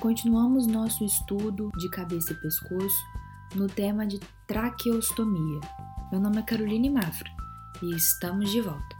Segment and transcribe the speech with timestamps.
[0.00, 3.06] Continuamos nosso estudo de cabeça e pescoço
[3.54, 5.58] no tema de traqueostomia.
[6.12, 7.30] Meu nome é Caroline Mafra
[7.82, 8.94] e estamos de volta.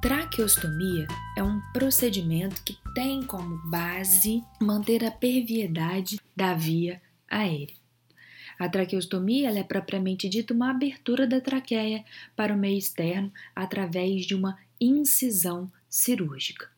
[0.00, 1.06] Traqueostomia
[1.36, 7.76] é um procedimento que tem como base manter a perviedade da via aérea.
[8.58, 14.34] A traqueostomia é propriamente dita uma abertura da traqueia para o meio externo através de
[14.34, 16.74] uma incisão cirúrgica.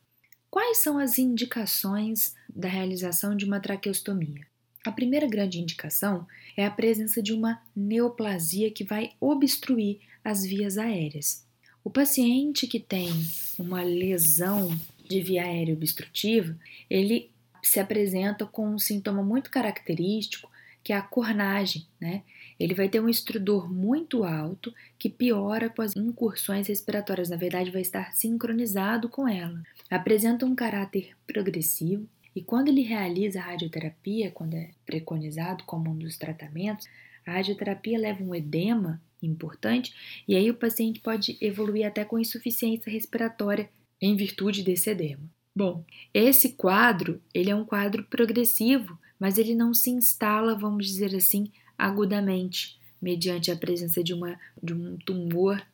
[0.50, 4.46] Quais são as indicações da realização de uma traqueostomia?
[4.84, 10.78] A primeira grande indicação é a presença de uma neoplasia que vai obstruir as vias
[10.78, 11.46] aéreas.
[11.84, 13.10] O paciente que tem
[13.58, 14.74] uma lesão
[15.06, 16.56] de via aérea obstrutiva,
[16.88, 17.30] ele
[17.62, 20.50] se apresenta com um sintoma muito característico,
[20.82, 22.22] que é a cornagem, né?
[22.58, 27.70] Ele vai ter um estridor muito alto que piora com as incursões respiratórias, na verdade,
[27.70, 29.62] vai estar sincronizado com ela.
[29.88, 35.96] Apresenta um caráter progressivo e quando ele realiza a radioterapia, quando é preconizado como um
[35.96, 36.86] dos tratamentos,
[37.26, 39.92] a radioterapia leva um edema importante
[40.26, 43.68] e aí o paciente pode evoluir até com insuficiência respiratória
[44.00, 45.28] em virtude desse edema.
[45.54, 45.84] Bom,
[46.14, 51.50] esse quadro, ele é um quadro progressivo, mas ele não se instala, vamos dizer assim,
[51.78, 55.64] agudamente, mediante a presença de, uma, de um tumor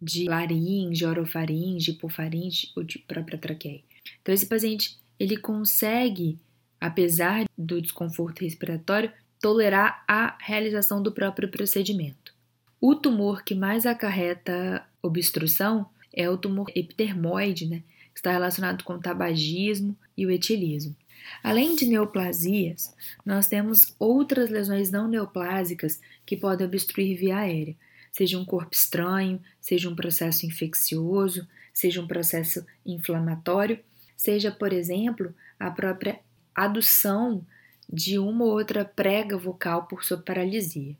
[0.00, 3.82] de laringe, orofaringe, hipofaringe ou de própria traqueia.
[4.22, 6.38] Então, esse paciente, ele consegue,
[6.80, 12.32] apesar do desconforto respiratório, tolerar a realização do próprio procedimento.
[12.80, 18.94] O tumor que mais acarreta obstrução é o tumor epidermoide, né, que está relacionado com
[18.94, 20.94] o tabagismo e o etilismo.
[21.42, 27.76] Além de neoplasias, nós temos outras lesões não neoplásicas que podem obstruir via aérea,
[28.12, 33.78] seja um corpo estranho, seja um processo infeccioso, seja um processo inflamatório,
[34.16, 36.18] seja, por exemplo, a própria
[36.54, 37.46] adução
[37.90, 40.96] de uma ou outra prega vocal por sua paralisia.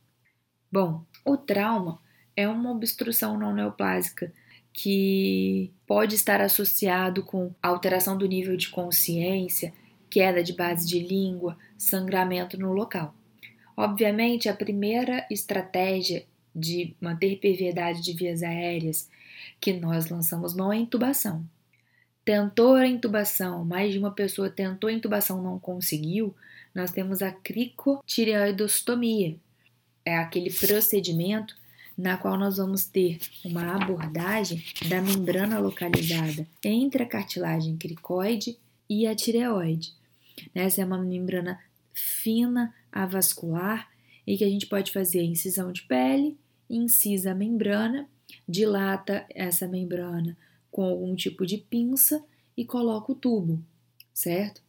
[0.70, 2.00] Bom, o trauma
[2.36, 4.32] é uma obstrução não neoplásica
[4.72, 9.72] que pode estar associado com alteração do nível de consciência,
[10.10, 13.14] queda de base de língua, sangramento no local.
[13.76, 16.24] Obviamente, a primeira estratégia
[16.54, 19.08] de manter perviedade de vias aéreas
[19.60, 21.44] que nós lançamos mão é intubação.
[22.24, 26.34] Tentou a intubação, mais de uma pessoa tentou a intubação não conseguiu,
[26.74, 29.36] nós temos a cricotireoidostomia,
[30.04, 31.56] é aquele procedimento
[31.96, 38.56] na qual nós vamos ter uma abordagem da membrana localizada entre a cartilagem cricoide
[38.88, 39.92] e a tireoide.
[40.54, 41.58] Essa é uma membrana
[41.92, 43.88] fina, avascular,
[44.26, 46.36] e que a gente pode fazer incisão de pele,
[46.68, 48.08] incisa a membrana,
[48.46, 50.36] dilata essa membrana
[50.70, 52.22] com algum tipo de pinça
[52.56, 53.62] e coloca o tubo,
[54.12, 54.62] certo?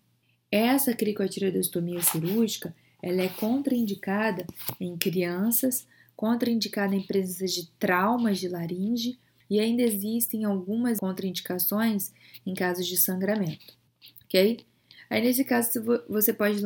[0.52, 4.46] Essa cricotireoidostomia cirúrgica ela é contraindicada
[4.80, 9.18] em crianças, contraindicada em presença de traumas de laringe
[9.50, 12.12] e ainda existem algumas contraindicações
[12.46, 13.74] em casos de sangramento,
[14.25, 14.66] ok?
[15.09, 15.70] Aí nesse caso
[16.08, 16.62] você pode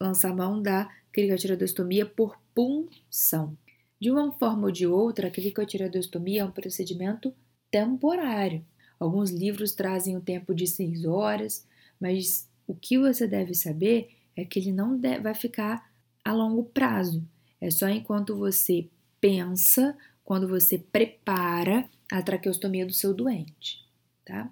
[0.00, 3.56] lançar mão da cricotireoidostomia por punção.
[3.98, 7.32] De uma forma ou de outra, a cricotireoidostomia é um procedimento
[7.70, 8.64] temporário.
[9.00, 11.66] Alguns livros trazem o tempo de seis horas,
[11.98, 15.90] mas o que você deve saber é que ele não vai ficar
[16.24, 17.26] a longo prazo.
[17.60, 18.88] É só enquanto você
[19.20, 23.84] pensa, quando você prepara a traqueostomia do seu doente,
[24.24, 24.50] tá?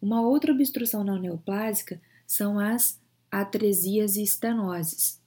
[0.00, 3.00] Uma outra obstrução não neoplásica são as
[3.30, 5.18] atresias e estenoses.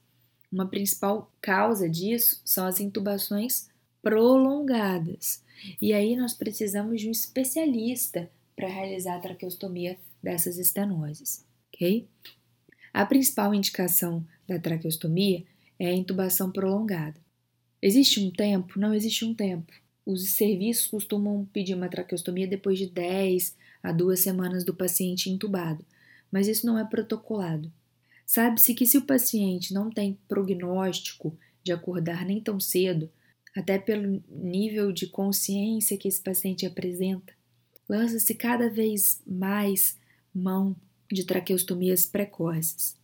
[0.52, 3.68] Uma principal causa disso são as intubações
[4.02, 5.44] prolongadas.
[5.82, 12.08] E aí nós precisamos de um especialista para realizar a traqueostomia dessas estenoses, ok?
[12.94, 15.44] A principal indicação da traqueostomia
[15.80, 17.20] é a intubação prolongada.
[17.82, 18.80] Existe um tempo?
[18.80, 19.74] Não existe um tempo.
[20.06, 25.84] Os serviços costumam pedir uma traqueostomia depois de 10 a 2 semanas do paciente intubado,
[26.32, 27.72] mas isso não é protocolado.
[28.26, 33.10] Sabe-se que se o paciente não tem prognóstico de acordar nem tão cedo,
[33.56, 37.34] até pelo nível de consciência que esse paciente apresenta,
[37.90, 40.00] lança-se cada vez mais
[40.34, 40.76] mão
[41.12, 42.96] de traqueostomias precoces,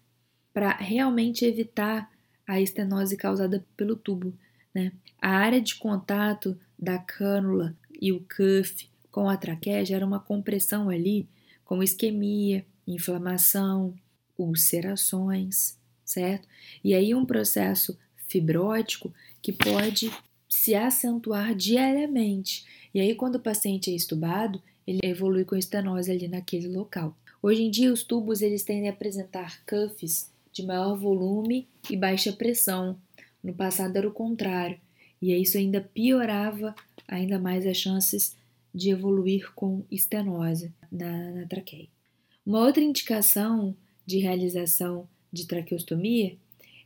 [0.54, 2.10] para realmente evitar
[2.48, 4.34] a estenose causada pelo tubo.
[4.74, 4.94] Né?
[5.22, 10.90] A área de contato da cânula e o cuff com a traqueia gera uma compressão
[10.90, 11.28] ali,
[11.66, 13.94] com isquemia, inflamação,
[14.38, 16.48] ulcerações, certo?
[16.84, 17.98] E aí um processo
[18.28, 20.12] fibrótico que pode
[20.48, 22.66] se acentuar diariamente.
[22.94, 27.16] E aí quando o paciente é estubado, ele evolui com estenose ali naquele local.
[27.42, 32.34] Hoje em dia, os tubos eles tendem a apresentar cuffs de maior volume e baixa
[32.34, 32.98] pressão.
[33.44, 34.80] No passado era o contrário,
[35.22, 36.74] e isso ainda piorava
[37.08, 38.36] ainda mais as chances
[38.74, 41.88] de evoluir com estenose na, na traqueia.
[42.48, 46.38] Uma outra indicação de realização de traqueostomia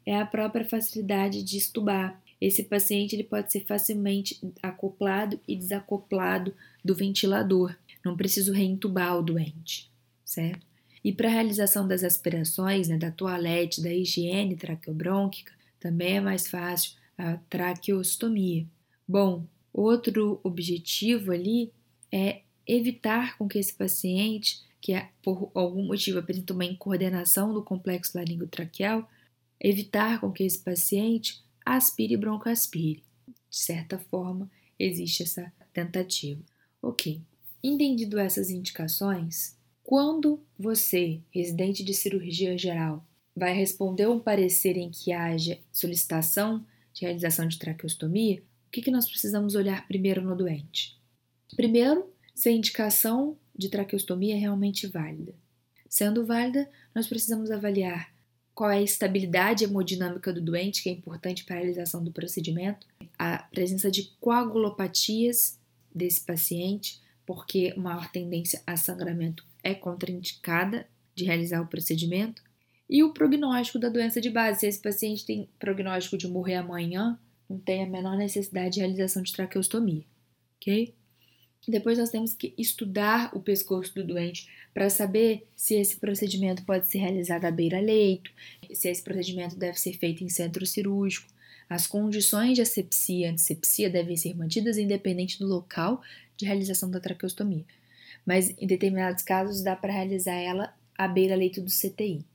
[0.03, 2.19] é a própria facilidade de estubar.
[2.41, 6.51] Esse paciente ele pode ser facilmente acoplado e desacoplado
[6.83, 7.75] do ventilador.
[8.03, 9.87] Não preciso reentubar o doente,
[10.25, 10.65] certo?
[11.03, 16.47] E para a realização das aspirações, né, da toalete, da higiene traqueobrônquica, também é mais
[16.47, 18.65] fácil a traqueostomia.
[19.07, 21.71] Bom, outro objetivo ali
[22.11, 27.63] é evitar com que esse paciente, que é, por algum motivo apresenta uma incoordenação do
[27.63, 29.07] complexo laringotraqueal,
[29.59, 33.03] evitar com que esse paciente aspire e broncoaspire.
[33.49, 34.49] De certa forma,
[34.79, 36.41] existe essa tentativa.
[36.81, 37.21] Ok,
[37.63, 43.05] entendido essas indicações, quando você, residente de cirurgia geral,
[43.35, 48.91] vai responder um parecer em que haja solicitação de realização de traqueostomia, o que, que
[48.91, 50.97] nós precisamos olhar primeiro no doente?
[51.55, 55.33] Primeiro, se a indicação de traqueostomia é realmente válida.
[55.87, 58.11] Sendo válida, nós precisamos avaliar
[58.53, 62.87] qual é a estabilidade hemodinâmica do doente, que é importante para a realização do procedimento,
[63.17, 65.59] a presença de coagulopatias
[65.93, 72.41] desse paciente, porque maior tendência a sangramento é contraindicada de realizar o procedimento.
[72.89, 74.61] E o prognóstico da doença de base.
[74.61, 77.17] Se esse paciente tem prognóstico de morrer amanhã,
[77.49, 80.03] não tem a menor necessidade de realização de traqueostomia,
[80.57, 80.93] ok?
[81.67, 86.87] Depois nós temos que estudar o pescoço do doente para saber se esse procedimento pode
[86.87, 88.31] ser realizado à beira-leito,
[88.73, 91.27] se esse procedimento deve ser feito em centro cirúrgico.
[91.69, 96.01] As condições de asepsia e antisepsia devem ser mantidas independente do local
[96.35, 97.65] de realização da traqueostomia
[98.25, 102.25] mas em determinados casos dá para realizar ela à beira-leito do CTI.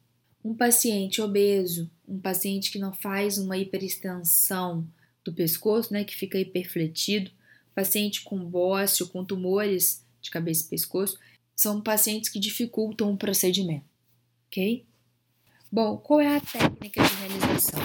[0.44, 4.86] Um paciente obeso, um paciente que não faz uma hiperextensão
[5.24, 7.30] do pescoço, né, que fica hiperfletido,
[7.76, 11.18] paciente com bócio, com tumores de cabeça e pescoço,
[11.54, 13.84] são pacientes que dificultam o procedimento,
[14.46, 14.84] ok?
[15.70, 17.80] Bom, qual é a técnica de realização?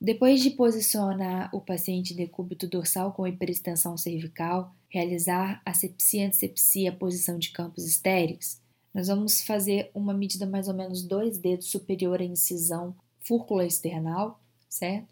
[0.00, 7.50] Depois de posicionar o paciente decúbito dorsal com hiperextensão cervical, realizar asepsia, antisepsia, posição de
[7.50, 8.60] campos estéreis,
[8.94, 14.40] nós vamos fazer uma medida mais ou menos dois dedos superior à incisão fúrcula external,
[14.68, 15.08] certo?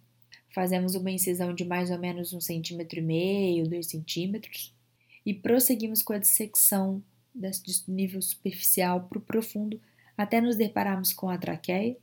[0.54, 4.74] Fazemos uma incisão de mais ou menos um centímetro e meio, dois centímetros,
[5.24, 7.02] e prosseguimos com a dissecção
[7.34, 9.80] desse nível superficial para o profundo
[10.16, 11.96] até nos depararmos com a traqueia,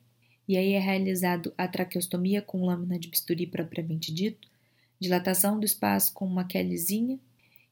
[0.47, 4.47] e aí é realizado a traqueostomia com lâmina de bisturi propriamente dito,
[4.99, 7.19] dilatação do espaço com uma quelizinha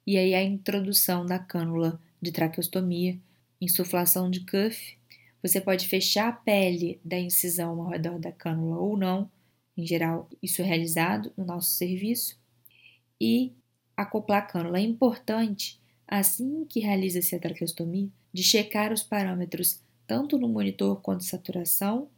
[0.06, 3.18] e aí a introdução da cânula de traqueostomia,
[3.60, 4.98] insuflação de cuff.
[5.42, 9.30] Você pode fechar a pele da incisão ao redor da cânula ou não.
[9.78, 12.40] Em geral, isso é realizado no nosso serviço.
[13.20, 13.54] E
[13.96, 14.78] acoplar a cânula.
[14.78, 21.24] É importante, assim que realiza-se a traqueostomia, de checar os parâmetros tanto no monitor quanto
[21.24, 22.10] saturação,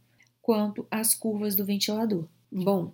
[0.42, 2.26] quanto as curvas do ventilador.
[2.50, 2.92] Bom,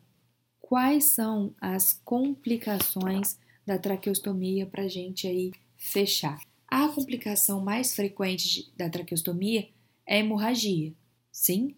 [0.60, 6.38] quais são as complicações da traqueostomia para a gente aí fechar.
[6.68, 9.68] A complicação mais frequente da traqueostomia
[10.06, 10.92] é hemorragia,
[11.30, 11.74] sim?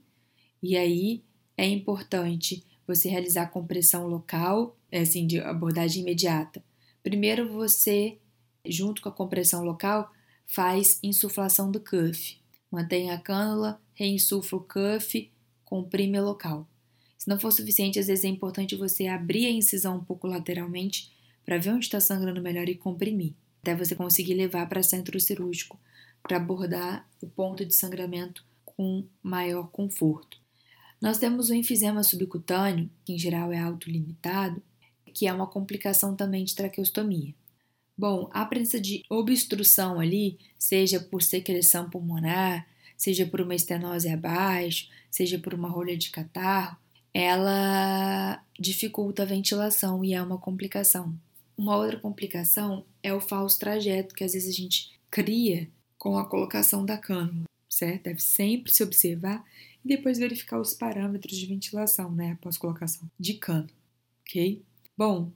[0.63, 1.23] E aí
[1.57, 6.63] é importante você realizar compressão local, é assim, de abordagem imediata.
[7.03, 8.19] Primeiro você,
[8.65, 10.13] junto com a compressão local,
[10.47, 12.39] faz insuflação do cuff.
[12.71, 15.31] Mantém a cânula, reinsufla o cuff,
[15.65, 16.69] comprime local.
[17.19, 21.13] Se não for suficiente, às vezes é importante você abrir a incisão um pouco lateralmente
[21.45, 25.79] para ver onde está sangrando melhor e comprimir, até você conseguir levar para centro cirúrgico
[26.23, 30.41] para abordar o ponto de sangramento com maior conforto.
[31.01, 34.63] Nós temos o enfisema subcutâneo, que em geral é autolimitado,
[35.13, 37.35] que é uma complicação também de traqueostomia.
[37.97, 44.89] Bom, a presença de obstrução ali, seja por secreção pulmonar, seja por uma estenose abaixo,
[45.11, 46.77] seja por uma rolha de catarro,
[47.15, 51.15] ela dificulta a ventilação e é uma complicação.
[51.57, 56.29] Uma outra complicação é o falso trajeto que às vezes a gente cria com a
[56.29, 58.05] colocação da cânula, certo?
[58.05, 59.43] Deve sempre se observar
[59.87, 63.69] e depois verificar os parâmetros de ventilação, né, após colocação de cano,
[64.23, 64.61] ok?
[64.99, 65.31] Bom,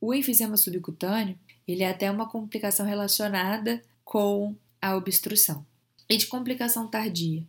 [0.00, 1.38] o enfisema subcutâneo,
[1.68, 5.66] ele é até uma complicação relacionada com a obstrução.
[6.08, 7.46] E de complicação tardia,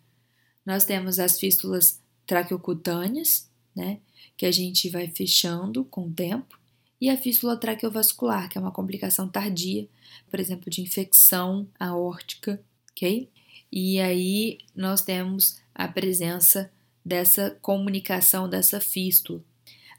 [0.66, 4.02] nós temos as fístulas traqueocutâneas, né,
[4.36, 6.60] que a gente vai fechando com o tempo,
[7.00, 9.88] e a fístula traqueovascular, que é uma complicação tardia,
[10.30, 13.30] por exemplo, de infecção aórtica, ok?
[13.72, 16.72] e aí nós temos a presença
[17.04, 19.44] dessa comunicação, dessa fístula.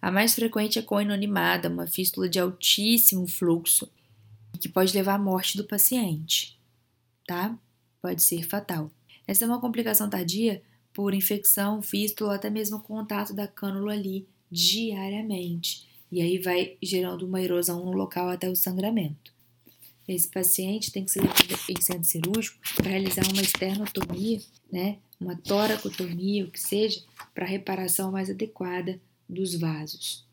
[0.00, 3.91] A mais frequente é coinonimada, uma fístula de altíssimo fluxo,
[4.61, 6.59] que pode levar à morte do paciente,
[7.26, 7.57] tá?
[8.00, 8.91] Pode ser fatal.
[9.26, 10.62] Essa é uma complicação tardia
[10.93, 15.88] por infecção, fístula até mesmo contato da cânula ali diariamente.
[16.11, 19.33] E aí vai gerando uma erosão no local até o sangramento.
[20.06, 21.23] Esse paciente tem que ser
[21.68, 24.40] em centro cirúrgico para realizar uma esternotomia,
[24.71, 27.00] né, uma toracotomia, o que seja,
[27.35, 30.26] para reparação mais adequada dos vasos.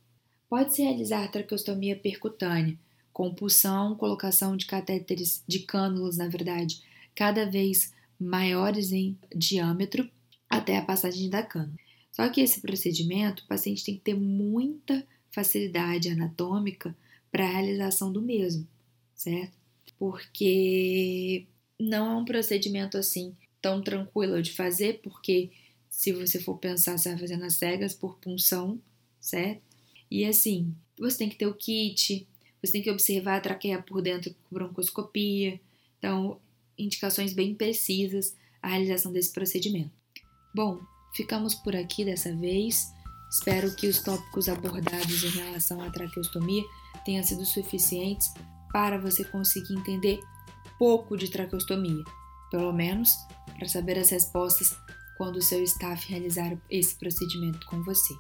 [0.50, 2.78] Pode-se realizar traqueostomia percutânea,
[3.14, 6.82] com pulsão, colocação de catéteres, de cânulas, na verdade,
[7.14, 10.10] cada vez maiores em diâmetro
[10.50, 11.78] até a passagem da cânula.
[12.12, 16.96] Só que esse procedimento, o paciente tem que ter muita facilidade anatômica
[17.32, 18.68] para a realização do mesmo,
[19.14, 19.59] certo?
[20.00, 21.46] Porque
[21.80, 25.52] não é um procedimento assim tão tranquilo de fazer, porque
[25.90, 28.80] se você for pensar, você vai fazer nas cegas por punção,
[29.20, 29.62] certo?
[30.10, 32.28] E assim, você tem que ter o kit,
[32.62, 35.60] você tem que observar a traqueia por dentro com broncoscopia.
[35.98, 36.40] Então,
[36.78, 39.92] indicações bem precisas à realização desse procedimento.
[40.56, 40.80] Bom,
[41.14, 42.88] ficamos por aqui dessa vez.
[43.32, 46.64] Espero que os tópicos abordados em relação à traqueostomia
[47.06, 48.28] tenham sido suficientes
[48.72, 50.20] para você conseguir entender
[50.78, 52.04] pouco de traqueostomia,
[52.50, 53.12] pelo menos
[53.58, 54.78] para saber as respostas
[55.18, 58.14] quando o seu staff realizar esse procedimento com você.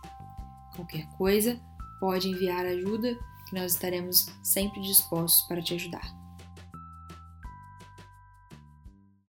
[0.75, 1.59] Qualquer coisa,
[1.99, 6.18] pode enviar ajuda que nós estaremos sempre dispostos para te ajudar.